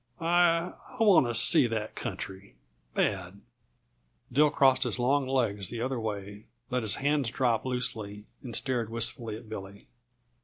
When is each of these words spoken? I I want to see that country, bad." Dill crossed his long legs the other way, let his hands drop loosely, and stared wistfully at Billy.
I 0.19 0.73
I 0.99 1.03
want 1.03 1.27
to 1.27 1.35
see 1.35 1.67
that 1.67 1.93
country, 1.93 2.55
bad." 2.95 3.39
Dill 4.33 4.49
crossed 4.49 4.81
his 4.81 4.97
long 4.97 5.27
legs 5.27 5.69
the 5.69 5.81
other 5.83 5.99
way, 5.99 6.47
let 6.71 6.81
his 6.81 6.95
hands 6.95 7.29
drop 7.29 7.65
loosely, 7.67 8.25
and 8.41 8.55
stared 8.55 8.89
wistfully 8.89 9.37
at 9.37 9.47
Billy. 9.47 9.85